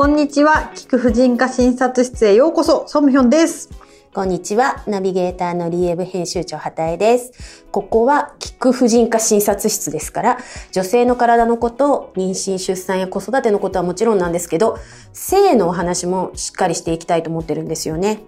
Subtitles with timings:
[0.00, 0.72] こんにちは。
[0.74, 2.88] 菊婦人科診察室へようこそ。
[2.88, 3.68] ソムヒョンです。
[4.14, 4.82] こんにちは。
[4.86, 7.66] ナビゲーターのリエブ編集長畑江です。
[7.70, 10.38] ここは菊婦人科診察室ですから、
[10.72, 14.78] 女性の体のこと、妊娠、出産や子育てのことはもちろんなんですけど、
[15.12, 18.22] 性のお話もしっかりしていきたいと思ってるんですよね。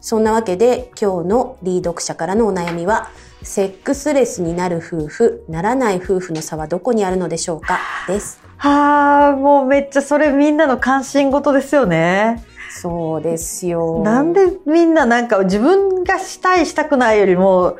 [0.00, 3.10] そんなわけで今日のリー読者からのお悩みは、
[3.42, 7.80] セックスレスになる夫婦、ならない夫婦の差はどこにあるのでしょうか？
[8.06, 8.47] です。
[8.58, 12.44] はあ、もうめっちゃそれみんなの関心事ですよね。
[12.70, 14.02] そうですよ。
[14.04, 17.76] なんでみんななんか自分がしたいしたくないよりも、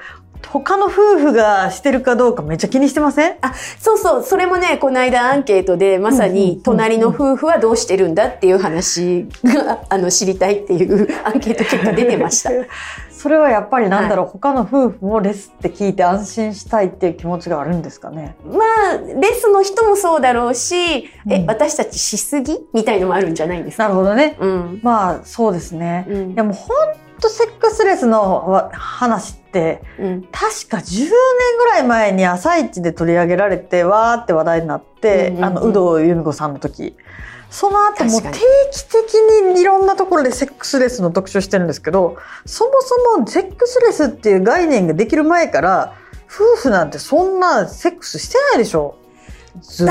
[0.47, 3.37] 他の夫婦がしてるかどうかめっちゃ気にしてません？
[3.43, 12.51] あ、そうそう、それもね、この間アンケートでまさに隣の夫婦はどうしてるんだっていう話が、 あの、知りたいっていう アンケート結果出てました。
[13.11, 18.37] それはやっぱりなんだろう、他の夫婦もレスって聞いて安心したいっていう気持ちがあるんですかね？
[18.47, 22.57] まあ、レスの人もそうだろうし、えう、ん私たちしすぎ？
[22.73, 23.83] みたいのもあるんじゃないんですか？
[23.85, 24.37] なるほどね。
[24.41, 24.81] うん。
[24.85, 26.07] まあそうですね。
[26.09, 26.55] うんいやもう
[27.21, 30.23] とセックスレスのわ話ってうん。
[30.31, 31.11] 確か10年
[31.59, 35.45] ぐらい前に朝一で取り上げられてわーって話題になって、うんうんうん。
[35.45, 36.97] あの有働由美子さんの時。
[37.51, 38.31] その後も定
[38.73, 39.15] 期的
[39.55, 45.95] にいろんなところでセックスレスの特集してるんですけどそもそもセックスレスっていう概念ができる前から
[46.27, 48.97] 夫婦なんてそんなセックスしてないでしょ
[49.63, 49.89] ずっ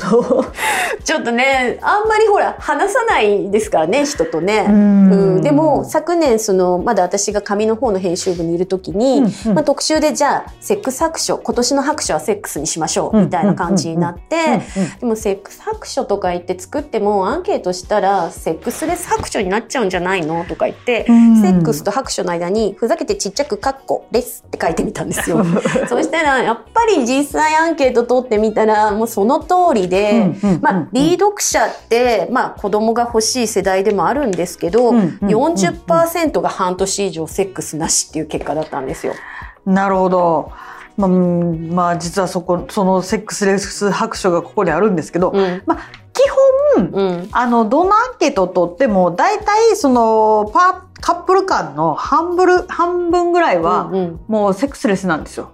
[0.00, 0.44] と。
[1.04, 4.66] ちょっとね、あんまりほら、話さないですからね、人とね。
[4.68, 25.44] うんうん、でも昨年そのまだ私が紙の方の編集部にいる時に、うんうんまあ、特集でじゃあセックス白書今年の白書はセックスにしましょうみたいな感じになって、うんうんでもセックス白書とか言って作ってもアンケートしたらセックスレス白書になっちゃうんじゃないのとか言って、うんセックスと白書の間にふざけてちっちゃくカッコレスって書いてみたんですよ。
[25.88, 39.14] そしたらやっぱり実際アンケート取ってみたらもうその通りで、うんうんうんうんまあリー読者って、まあ子供が欲しい世代でもあるんですけど、うんうんうん40%が半年以上セックスなしっていう結果だったんですよ。
[39.66, 40.52] なるほど。
[40.96, 45.62] まあ、うんまあ、実はそこ、そのセックスレス白書がここにあるんですけど、うん。
[45.64, 45.78] まあ、
[46.12, 46.28] 基
[46.76, 47.28] 本、うん。
[47.30, 55.52] あの、どんなアンケートを取っても、大体、その、パー、カップル間の半分、半分ぐらいは、うんうんもうセックスレスなんですよ。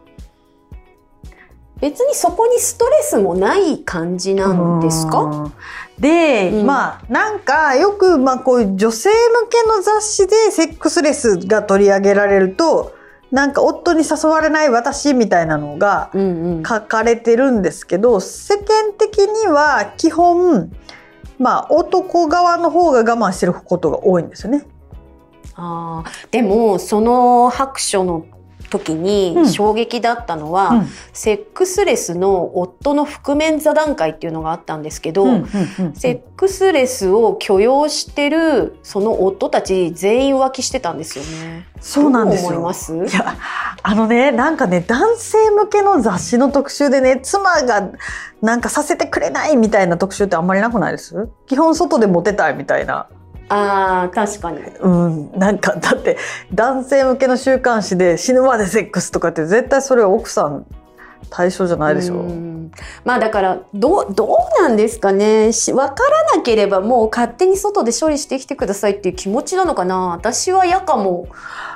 [1.81, 5.21] 別にそこにストレスもない感じなんですか？
[5.21, 5.53] うん
[5.99, 12.97] で、うんまあ、なんか、よく、まあ、こういう女性向けの雑誌でセックスレスが取り上げられると、
[13.31, 16.63] なんか、夫に誘われない私みたいなのが、うんうん。
[16.65, 20.73] 書かれてるんですけど世間的には基本
[21.39, 24.67] まあ男側の方が我慢してることが多いんですよね。
[25.55, 28.27] あーでも、その白書の
[28.79, 29.03] 時うん。
[29.03, 30.89] に衝撃だったのは、うん。
[31.13, 35.47] セックスレスの夫の覆面座談会っていうのがあったんですけど、
[35.95, 41.67] セックスレスを許容してるその夫たち全員浮気してたんですよね。
[41.81, 42.95] そうなんです思います？
[42.97, 43.37] いや
[43.83, 47.93] あのねなんかね男性向けの雑誌の特集でね妻が
[48.43, 51.29] なんかさせてくれないみたいな特集ってあんまりなくないです？
[51.47, 53.09] 基本外でモテたいみたいな。
[53.49, 54.59] ああ、確かに。
[54.81, 56.17] うん、なんかだって
[56.53, 60.67] 男性向けの週刊誌で死ぬまでセックスとかって絶対それは奥さん
[61.31, 62.15] 対象じゃないでしょ。
[62.15, 62.55] うん
[63.05, 65.53] まあだから、どう、どうなんですかね。
[65.53, 66.03] しわか
[66.33, 70.09] らなければもう勝手に外で処理してきてくださいっていう気持ちなのかな。
[70.09, 71.29] 私は嫌かも。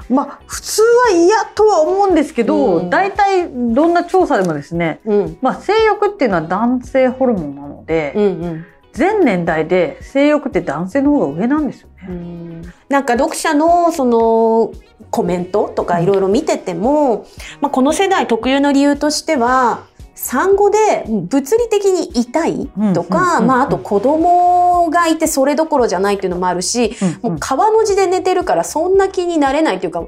[0.09, 5.39] まあ普通は嫌とは思うんですけど、うん大体どんな調査でもですね、うん。
[5.43, 8.67] まあ、性欲っていうのは男性ホルモンなので、うんうん。
[8.99, 12.07] 全年代で性欲って男性の方が上なんですよね。
[12.09, 12.63] うん。
[12.89, 14.73] なんか読者のその
[15.11, 17.27] コメントとかいろいろ見てても、
[17.61, 19.87] まあ、この世代特有の理由としては
[20.17, 22.83] 産後で物理的に痛いとか、うん。
[22.83, 22.95] うん。
[22.95, 23.47] うんうん。
[23.47, 30.05] まあ、あと子供がいてそれどころじゃないっていうのもあるし、もう川の字で寝てるからそんな気になれないというか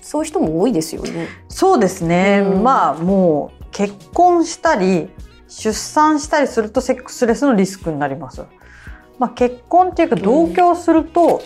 [0.00, 1.26] そういう人も多いですよね。
[1.48, 2.62] そうですね、うん。
[2.62, 5.10] まあもう結婚したり
[5.48, 8.44] 出産したりするとセックスレスのリスクになります。
[9.18, 11.42] まあ、結婚っていうか同居すると、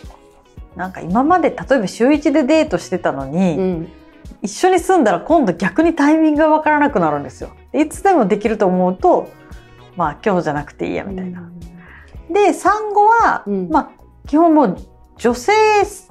[0.77, 3.93] なんか今まで例えば週一でデートしてたのに、うん
[4.41, 7.51] 一緒に住んだら今度逆にタイミングがわからなくなるんですよ。
[7.73, 9.29] いつでもできると思うと
[9.97, 11.49] まあ今日じゃなくていいやみたいな。
[12.31, 13.91] で産後は、うんまあ
[14.27, 14.79] 基本もう
[15.17, 15.53] 女性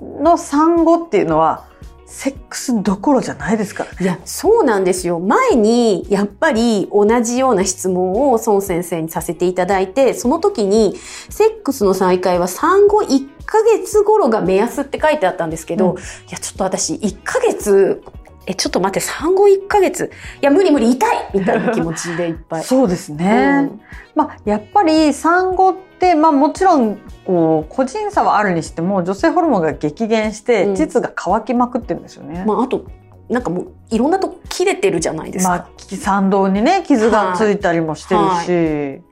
[0.02, 1.66] の産後っていうのは
[2.14, 3.98] セックスどころじゃないですからね。
[4.02, 5.20] いや、そうなんですよ。
[5.20, 10.98] 前に、やっぱり同じような質問を孫先生にさせていただいて、その時に、
[11.30, 18.04] セックスの再開は産後1ヶ月頃が目安って書いてあったんですけど、うんいや、ちょっと私、1ヶ月
[18.46, 20.12] え、ちょっと待って、産後1ヶ月。
[20.42, 22.64] いや、無理無理、痛いみたいな気持ちでいっぱい。
[22.66, 23.70] そうですね。
[23.72, 23.82] うん
[24.16, 32.44] まあ、やっぱり産後って、まあ、もちろんこう個人差はあるにしても女性ホルモンが激減してうん膣が乾きまくってるんですよね。
[32.46, 32.86] まあ、あと、
[33.30, 35.50] なんかもう、いろんなとこ切れてるじゃないですか。
[35.52, 39.04] まあ、産道にね傷がついたりもしてるし、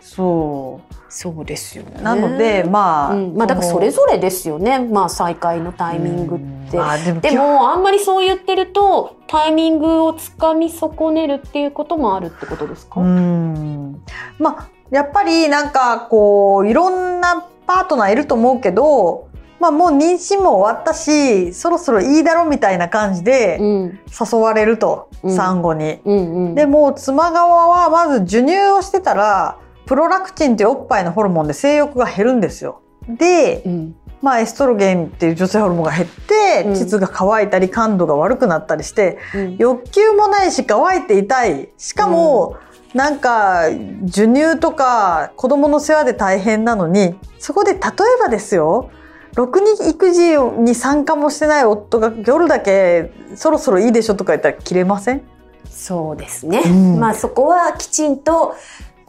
[0.00, 1.96] そそうですよね。
[2.00, 4.78] うなので、まあ、うん、まあだからそれぞれですよね。
[4.78, 6.76] まあ再開のタイミングって。
[6.76, 14.02] うんまあ、でもでもあんまりそう言ってるとタイミングをつかみ損ねるっていうこともあるってことですか、うん
[14.38, 19.28] まあやっぱりなんかこういろんなパートナーいると思うけど、
[19.58, 24.00] まあ、もう妊娠も終わったしそろそろいいだろみたいな感じでうん。
[24.08, 25.34] 誘われると、うん。
[25.34, 26.00] 産後に。
[26.04, 32.82] うんうん、でも妻側はまず授乳をしてたらプロラクチンっていうおっぱいのホルモンで性欲が減るんですよ。
[33.08, 33.96] で、うん。
[34.22, 36.76] まあ、エストロゲンっていう女性ホルモンが減ってうん。
[36.76, 39.56] 膣が乾いたり感度が悪くなったりしてうん。
[39.56, 41.68] 欲求もないし乾いていたい。
[41.78, 42.56] しかも、
[42.94, 43.64] なんか
[44.06, 47.80] 授乳とか子供の世話で大変なのにそこで例え
[48.22, 48.90] ばですよ
[49.34, 55.22] ろくに育児に参加もしてない夫が夜だけそろそろいいでしょとか言ったら切れません？
[55.68, 57.00] そうですね、うん。
[57.00, 58.54] まあそこはきちんと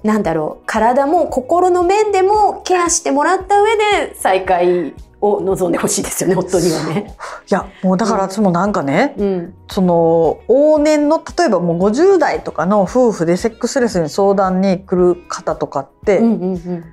[0.03, 7.15] なんだろう体も心の面でもケアしてもらった上で再会を望んでほしいですよね夫にはね。
[7.49, 16.83] いやもうだから私もなんかね、うんその往年の例えばもう50代とかの夫婦でセックスレスに相談に来る方とかって、うんうん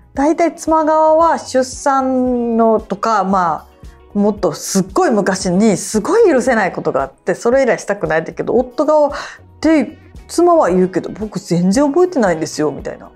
[0.57, 3.67] 妻側は出産のとかま
[4.15, 9.13] あもっとすっごい昔にすごい許せないことがあってそれ以来したくないんだけど夫側
[9.61, 9.99] で
[10.29, 13.11] 妻は言うけど僕全然覚えてないんですよみたいな。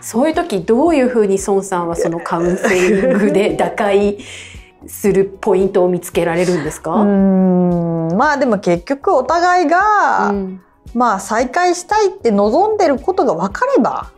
[0.00, 4.18] そういう時どういうふうに孫さんはそのカウンセリングで打開
[4.86, 10.62] するポイントを見つけられるんですか、んまあでも結局お互いが、うん
[10.94, 14.12] まあ再会したいって望んでることが分かれば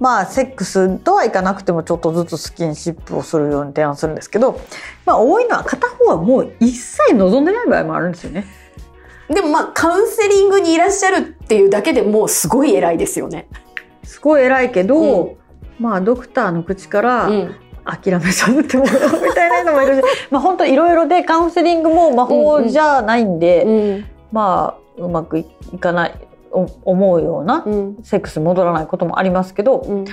[0.00, 4.60] まあセックスとはいかなくてもちょっとずつスキンシップをするように提案するんですけど、
[5.04, 8.46] まあ多いのは片方はもう一切望んでない場合もあるんですよね。
[9.28, 13.46] でもまあカウンセリングにいらっしゃるっていうだけでもうすごい偉いですよね。
[14.10, 15.36] すごい偉いけど、うん。
[15.78, 17.54] まあドクターの口からうん。
[17.82, 25.46] 諦めさせてもらうみたいなのもいるし、 まあ本当いろいろでカウンセリングも魔法じゃないんで、うんまあうまくい
[25.80, 26.14] かない
[26.52, 27.96] お思うようなうん。
[28.02, 30.04] セックスに戻らないこともありますけど、うん。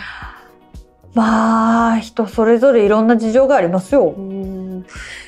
[1.13, 4.13] まあ人それぞれいろんな事情がありますよ。
[4.17, 4.85] うん。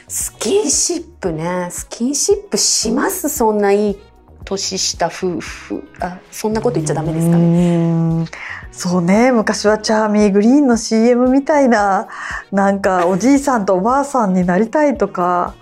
[0.07, 1.67] スキンシップね。
[1.71, 3.97] スキンシップしますそんないい
[4.45, 8.25] 年下夫婦あそんなこと言っちゃダメですかうね。
[8.71, 12.07] そうね昔はチャーミーグリーンの CM みたいな
[12.51, 15.53] なんかおじいさんとおばあさんになりたいとか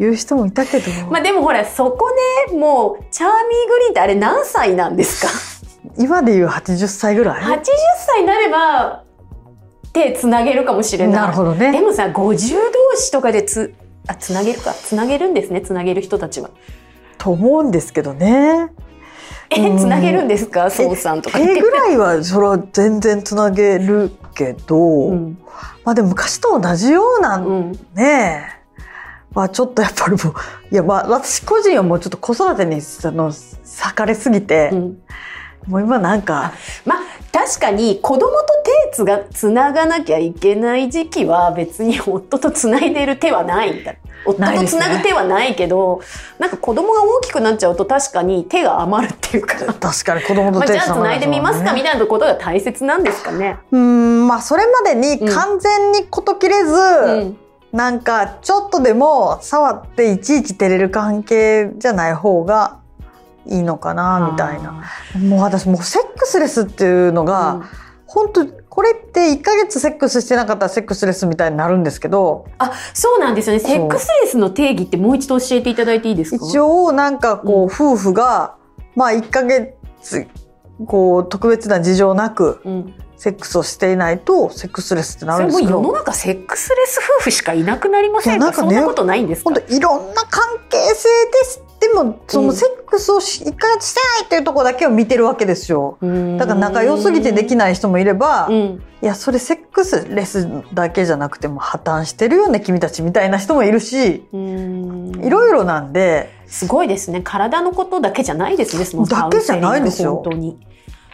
[0.00, 2.10] いう人もいたけど、まあでもほらそこ
[2.50, 5.28] ねもうチャーミーグリーンってあれ何歳なんですか？
[6.02, 7.60] 今でいう80歳ぐらい ?80
[8.06, 9.02] 歳になれば
[9.92, 11.14] 手つなげるかもしれない。
[11.14, 11.70] なるほどね。
[11.70, 13.74] でもさ50同士とかでつ
[14.08, 16.50] あつなげるかつなげるんですねつなげる人たちは。
[17.24, 18.68] と思うんですけどね。
[19.56, 19.64] うん。
[19.76, 21.38] えつなげるんぐら孫さんとか。
[21.38, 25.38] 手ぐらいはそれは全然つなげるけど、うん。
[25.84, 27.72] まあでも昔と同じようなうん。
[27.94, 28.84] ねえ。
[29.32, 30.34] まあちょっとやっぱりもう、
[30.70, 35.02] いやまあ私個人はもうちょっと子育てにあの割かれすぎて、うん。
[35.66, 36.52] もう今なんか、
[36.84, 36.98] まあ
[37.32, 38.53] 確かに子供と手
[38.94, 43.94] つがつながなきゃいけない時期は別に夫とつないでる手はないんだ。
[44.24, 46.00] 夫とつないですねなぐ手はないけど
[46.38, 53.58] なんか子供が大きくなっちゃうと確かに手が余るっていうか、 確かに子供とまあ、手じゃあつないでみますかみたいなことが大切なんですかね。
[53.72, 57.36] うーん、まあそれまでに完全に事切れず、うん。
[57.72, 62.76] なんかちょっとでも触っていちいち照れる関係じゃない方が
[63.46, 64.84] いいのかなみたいな。
[65.20, 67.64] もう私もうセックスレスっていうのが、うん。
[68.06, 73.60] 本当これって1ヶ月セックスしてなかったらセックスレスみたいになるんですけどあそうなんですよね。
[73.60, 76.44] セックスレスの定義ってもう一度教えていただいていいですか？
[76.44, 77.64] 一応なんかこう、うん。
[77.66, 78.56] 夫婦が
[78.96, 80.26] まあ1ヶ月
[80.86, 85.70] こう特別な事情なくうん、セックスをしていないとセックスレスってなるんですけど。
[85.70, 88.46] 世の中セックスレス夫婦しかいなくなりませんか？
[88.46, 89.50] なんかねそんなことないんですか？
[89.50, 95.98] 本当いろんな関係性ですでもそのセックスをし1ヶ月してないっていうところだけを見てるわけですよ。
[96.38, 98.82] だから仲良すぎてできい、ない人もいれば、いうん。
[99.02, 105.22] やそれセックスレスだけじゃなくても破綻してるよね君たちみたいな人もいるしうん。
[105.22, 107.20] いろいろなんで、すごいですね。
[107.22, 110.14] 体のことだけじゃないですねそのだけじゃないですよ。
[110.16, 110.58] 本当に。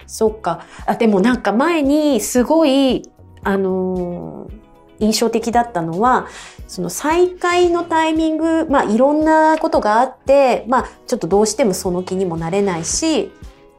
[0.06, 0.64] そっか。
[0.86, 3.02] あでもなんか前にすごい
[3.42, 4.59] あのー
[5.00, 6.28] 印象的だったのは
[6.68, 13.32] その再会のタイミング、まあ、いろんなことがあって、まあ、ちょっとどうしてもその気にもなれないし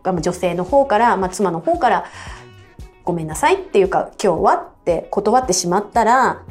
[0.04, 2.06] まあ女性の方から、まあ、妻の方から
[3.06, 6.42] 「ごめんなさい」っていうか「今日は」って断ってしまったら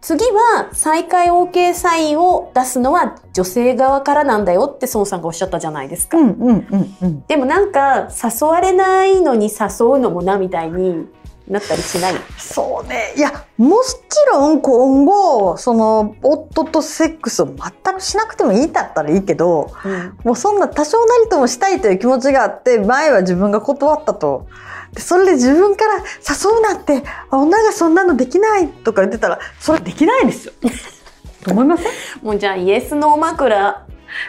[0.00, 6.16] 次は再会 OK サインを出すのは女性側からなんだよって孫さんがおっしゃったじゃないですか。
[6.18, 7.24] うんうんうんうん。
[7.26, 11.06] でもなんか誘われないのに誘うのもなみたいに
[11.50, 12.14] なったりしない？
[12.36, 13.14] そうね。
[13.16, 13.96] いや、もち
[14.30, 19.70] ろん今後、その、夫とセックスを全くしなくてもいいんだったらいいけど、
[20.24, 24.46] もうそんな多少なりともしたいという気持ちがあって、前は自分が断ったと。
[24.92, 26.02] でそれで自分から誘
[26.58, 30.52] うなんて、あ女がそんなのできないとか言ってたら、それはできないですよ。
[31.44, 31.86] と思いません？
[32.22, 33.86] もうじゃあイエスノー枕。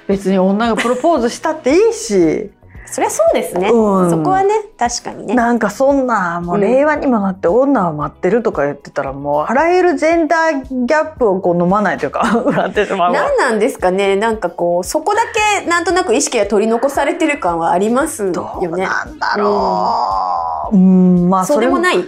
[0.08, 2.52] 別に女がプロポーズしたっていいし、
[2.92, 3.70] そりゃそうですね。
[3.70, 5.36] うんそこはね、確かにね。
[5.36, 13.20] なんかそんな、もううん令和にもなって女は待ってるとか言ってたら、もうあらゆるジェンダーギャップをこう飲まないというか、 なってしまうわ。
[13.20, 15.22] 何なんですかねなんかこう、そこだ
[15.62, 18.86] けなんとなく意識が取り残されてる感はありますよどうね。
[18.86, 20.76] なんだろう。
[20.76, 22.04] うん、まあれもそうでもない？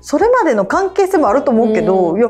[0.00, 2.28] それまでの関係性もあると思うけど、うんいや、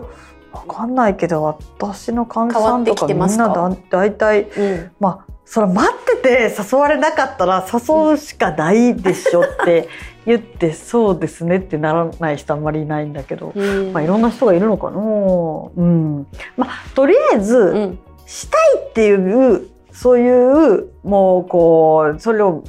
[0.53, 3.07] わかんないけど、私の患者さんとか？
[3.07, 4.91] みんなだ大体、うん。
[5.01, 9.89] まあ、それ待ってて誘われなかったら誘うしかないでしょって
[10.27, 16.27] 言って、そうですねってならない人あんまりいないんだけど、うんまあいろんな人がいるのかなうん。
[16.57, 17.99] まあ、とりあえず、うん。
[18.27, 22.65] したいっていう、そういう、もうこう、それを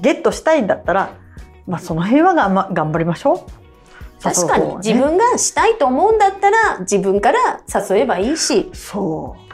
[0.00, 1.10] ゲットしたいんだったら、
[1.66, 4.22] まあその辺はがん、ま、頑張りましょう。
[4.22, 9.47] 確かに、ね自分がしたいと思うんだったら自分から誘えばいいしそう。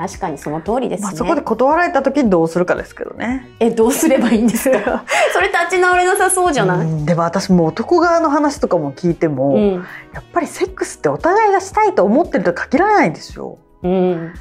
[0.00, 3.50] 確かにその通りですね、まあそこで断られた時にどうするかですけどね。
[3.60, 5.04] えどうすればいいんですか？
[5.34, 9.72] それ立ち直れなさそうじゃない、うんでも私も男側の話とかも聞いても、うん。
[10.14, 13.58] やっぱりセックスってお互いがしたいと思ってるとは限らないんですよ。
[13.82, 14.32] うん。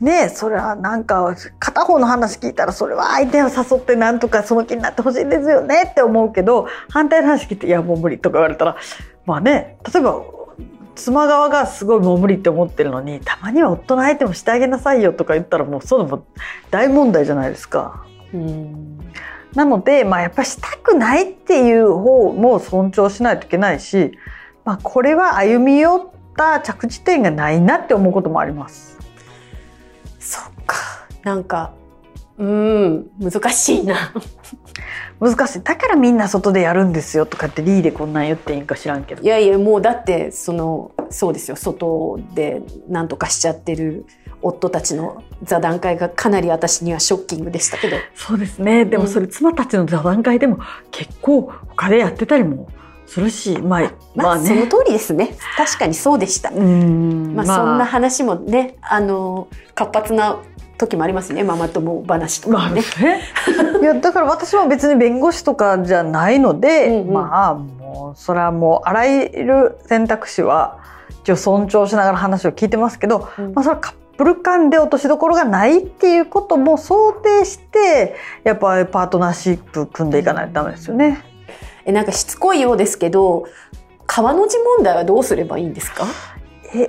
[0.00, 8.76] ねえそれはなんか片方の話聞いたらそれは相手を誘ってなんとかその気になってほしいんですよねって思うけど反対の話聞いて「いやもう無理」とか言われたら
[9.26, 10.22] まあね例えば
[10.98, 16.26] 妻側がすごいもう無理って思ってるのにたまには夫の相手もしてあげなさいよとか言ったらもうそういうのも
[16.70, 18.04] 大問題じゃないですか。
[18.34, 18.98] うん
[19.54, 24.12] なので、まあ、やっぱりしたくないっていう方も尊重しないといけないし、
[24.64, 28.98] まあ、これは歩み寄った着地点がないなって思うこともあります。
[30.18, 30.76] そっか
[31.24, 31.72] なんか
[32.36, 34.12] うん難しいな
[35.20, 35.62] 難しい。
[35.62, 39.26] だからみんな外でやるんですよとかってリーでこんなん言っていいんか知らんけどい。
[39.26, 44.04] やいやもうだってそのそうですよ外で何とかしちゃってる
[44.42, 48.84] 夫たちの座談会がかなり私にはショッキングでしたけどそうですね。
[48.84, 50.58] でもそれ妻たちの座談会でも
[50.90, 52.68] 結構他でやってたりも
[53.06, 54.66] するし、まあ、まあ、そのね。
[54.68, 60.38] 通りですね確かにそうでしたうんまあ、そんな話もねあの活発な
[60.78, 61.44] 時もありますね。
[61.44, 62.82] ママ友話とまあかもね。
[63.00, 63.20] ね。
[63.82, 67.12] いや、だから私も別に弁護士とかじゃないので、うんうん。
[67.14, 70.78] まあ、もう、それはもう、あらゆる選択肢は、
[71.22, 73.52] 一応尊重しながら話を聞いてますけど、うん。
[73.54, 81.22] まあ、それはカップル間で落としどころがないっていうことも想定して、やっぱりパートナーシップ組んでいかないとダメですよね。
[81.84, 83.44] えなんかしつこいようですけど
[84.06, 86.04] 川の字問題はどうすればいいんですか？
[86.74, 86.86] え、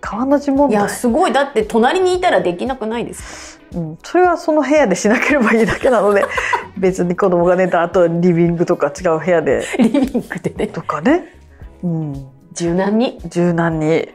[0.00, 1.32] 川の字問題いやすごい。
[1.32, 6.24] だって隣にいたらできなくないですうん、それはその部屋でしなければいいだけなので、
[6.76, 9.60] 別に子供が寝た後リビングとか違う部屋で。
[9.60, 10.66] かリビングでね。
[10.66, 11.24] とかね。
[11.84, 12.26] うん。
[12.52, 13.20] 柔軟に。
[13.26, 14.08] 柔軟に。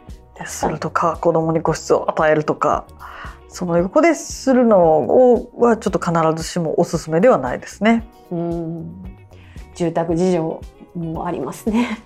[0.44, 2.86] するとか子供に個室を与えるとか。
[3.48, 8.06] その横でするのをはちょっと必ずしもおすすめではないですね。
[8.30, 9.06] うん。
[9.76, 10.62] 住宅事情
[10.94, 12.00] もありますね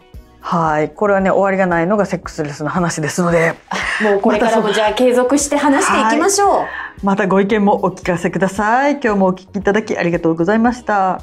[0.49, 3.53] はいこれはね終わりがないのがセックスレスの話ですので
[4.01, 8.93] もうこれからもじゃあ継続して話していきましょう、またご意見もお聞かせください。
[8.93, 11.21] 今日もお聞きいただきありがとうございました。